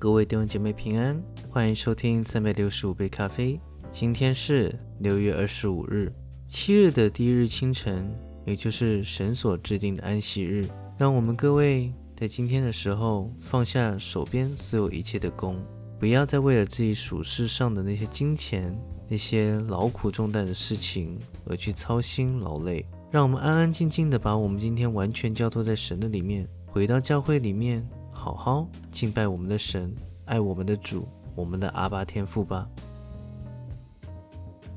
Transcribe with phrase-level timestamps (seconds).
[0.00, 3.60] 各位弟兄姐妹平安，欢迎收听三百六十五杯咖啡。
[3.90, 6.12] 今天是六月二十五日，
[6.46, 8.08] 七日的第一日清晨，
[8.46, 10.64] 也就是神所制定的安息日。
[10.96, 15.60] 让我们各位在今天的时候放下手边所有一切的工，
[15.98, 18.72] 不要再为了自己属世上的那些金钱、
[19.08, 22.86] 那些劳苦重担的事情而去操心劳累。
[23.10, 27.84] 让我们安安静静的把我们今天完全交托在神的里面，回到教会里面。
[28.48, 29.94] 好敬拜我们的神，
[30.24, 32.66] 爱我们的主，我们的阿巴天父吧。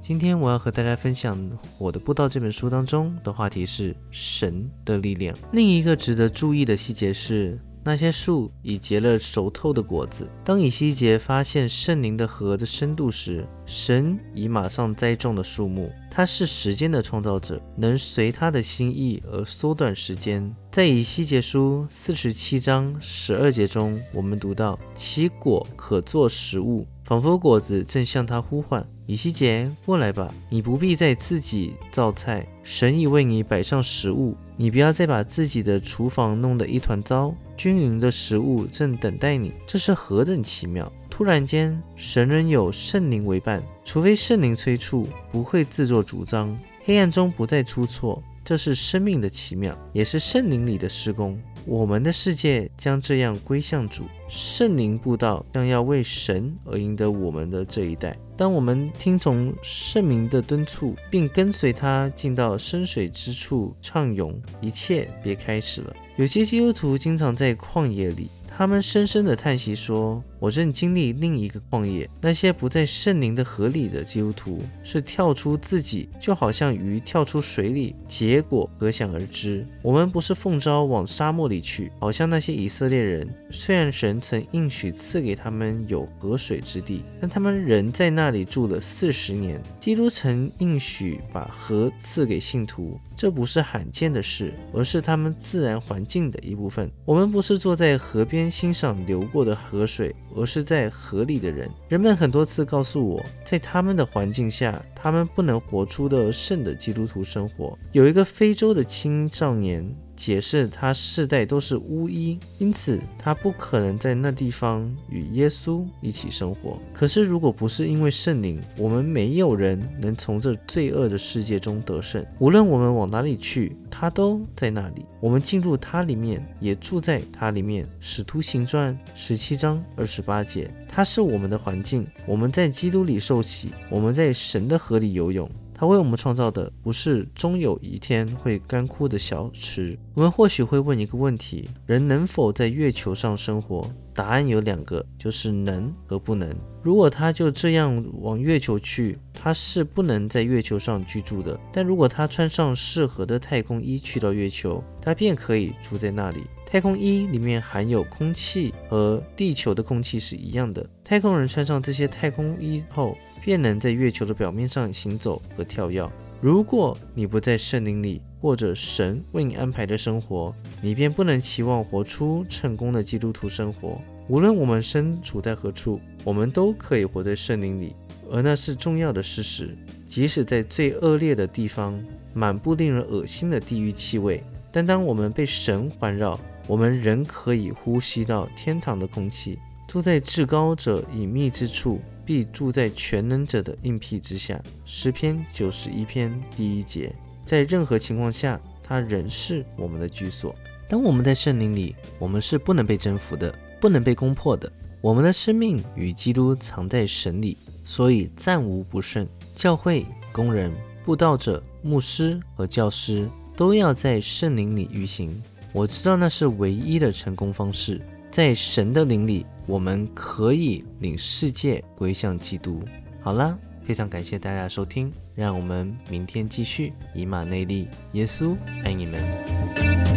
[0.01, 1.39] 今天我要和大家分享
[1.77, 5.33] 我的布道这本书当中的话题是神的力量。
[5.53, 10.27] 另一个值得注意的细节是，那些树已结了熟透的果子。
[10.43, 15.91] 当以西结发现圣灵的河的深度时，神已马上栽种了树木。
[16.09, 20.53] 他是时间的创造者，能随他的心意而缩短时间。
[20.69, 30.33] 在以西结书四十七章十二节中，我们读到其果可做食物，仿佛果子正向他呼唤：“以西结，过来吧！
[30.49, 34.35] 你不必再自己造菜，神已为你摆上食物。
[34.61, 39.51] 你不要再把自己的厨房弄得一团糟，均匀的食物正等待你。
[39.65, 46.55] 这是何等奇妙！”突然间，神人有圣灵为伴，除非圣灵催促，不会自作主张。
[46.85, 51.41] 黑暗中不再出错，这是生命的奇妙，也是圣灵里的施工。
[51.65, 58.17] 我们的世界将这样归向主，圣灵布道将要为神而赢得我们的这一代。
[58.35, 65.95] 当我们听从圣灵的敦促，并跟随他进到深水之处畅泳，一切别开始了。
[66.15, 68.27] 有些基督徒经常在旷野里。
[68.53, 72.09] 他们深深的叹息说：“我正经历另一个旷野。
[72.19, 79.63] 那些不在圣灵的河里的基督徒，是跳出自己，就好像鱼跳出水里，结果可想而知。
[79.83, 83.29] 我们不是奉召往沙漠里去，好像那些以色列人。
[83.51, 89.61] 虽然神曾应许赐给他们有河水之地，但他们仍在那里住了四十年。
[89.79, 96.89] 基督曾应许把河赐给信徒。”这不是罕见的事，而是他们自然环境的一部分。
[97.05, 101.69] 我们不是坐在河边欣赏流过的河水，而是在河里的人。
[101.87, 107.77] 人们很多次告诉我，在他们的环境下，他们不能活出的圣的基督徒生活。
[107.91, 109.85] 有一个非洲的青少年。
[110.21, 116.77] 解释他世代都是巫医，因此他不可能在那地方与耶稣一起生活。
[116.93, 122.23] 可是，如果不是因为圣灵，我们没有人能从这罪恶的世界中得胜。
[122.37, 125.03] 无论我们往哪里去，他都在那里。
[125.19, 127.87] 我们进入他里面，也住在他里面。
[127.99, 132.05] 使徒行传十七章二十八节，他是我们的环境。
[132.27, 135.49] 我们在基督里受洗，我们在神的河里游泳。
[135.81, 139.97] 他为我们创造的不是终有一天会干枯的小池。
[140.13, 143.89] 我们或许会问一个问题：人能否在月球上生活？
[144.13, 146.55] 答案有两个，就是能和不能。
[146.83, 151.59] 如果他就这样往月球去，他是不能在月球上居住的。
[151.73, 156.43] 但如果他穿上适合的太空衣去到月球，他便可以住在那里。
[156.71, 160.89] 太空衣里面含有空气，和地球的空气是一样的。
[161.03, 166.09] 太空人穿上这些太空衣后，便能在月球的表面上行走和跳跃。
[166.39, 174.01] 如果你不在圣灵里过着神为你安排的生活，你便不能期望活出成功的基督徒生活。
[174.29, 177.93] 无论我们身处在何处，我们都可以活在圣灵里，
[178.31, 179.77] 而那是重要的事实。
[180.07, 182.01] 即使在最恶劣的地方，
[182.33, 189.59] 满布令人恶心的地狱气味，但当我们被神环绕，我们仍可以呼吸到天堂的空气。
[189.87, 194.61] 住在至高者隐秘之处，必住在全能者的应庇之下。
[194.85, 197.13] 诗篇九十一篇第一节。
[197.43, 200.55] 在任何情况下，它仍是我们的居所。
[200.87, 204.71] 当我们在圣灵里，我们是不能被征服的，不能被攻破的。
[205.01, 209.27] 我们的生命与基督藏在神里，所以暂无不胜。
[209.55, 210.71] 教会工人、
[211.03, 213.27] 布道者、牧师和教师
[213.57, 215.41] 都要在圣灵里运行。
[215.73, 222.83] 我知道那是唯一的成功方式，在神的灵里，我们可以领世界归向基督。
[223.21, 230.10] 好了，非常感谢大家收听，让我们明天继续以马内利，耶稣爱你们。